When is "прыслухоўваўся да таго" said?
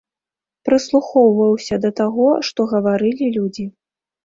0.69-2.27